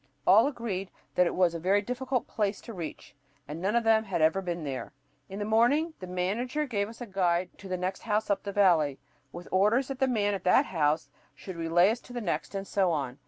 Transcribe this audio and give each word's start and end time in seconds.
All 0.25 0.47
agreed 0.47 0.89
that 1.13 1.27
it 1.27 1.35
was 1.35 1.53
a 1.53 1.59
very 1.59 1.83
difficult 1.83 2.25
place 2.25 2.59
to 2.61 2.73
reach; 2.73 3.13
and 3.47 3.61
none 3.61 3.75
of 3.75 3.83
them 3.83 4.05
had 4.05 4.19
ever 4.19 4.41
been 4.41 4.63
there. 4.63 4.93
In 5.29 5.37
the 5.37 5.45
morning 5.45 5.93
the 5.99 6.07
manager 6.07 6.65
gave 6.65 6.89
us 6.89 7.01
a 7.01 7.05
guide 7.05 7.55
to 7.59 7.67
the 7.67 7.77
next 7.77 8.01
house 8.01 8.27
up 8.31 8.41
the 8.41 8.51
valley, 8.51 8.97
with 9.31 9.47
orders 9.51 9.89
that 9.89 9.99
the 9.99 10.07
man 10.07 10.33
at 10.33 10.43
that 10.43 10.65
house 10.65 11.11
should 11.35 11.55
relay 11.55 11.91
us 11.91 11.99
to 11.99 12.13
the 12.13 12.19
next, 12.19 12.55
and 12.55 12.65
so 12.65 12.91
on. 12.91 13.19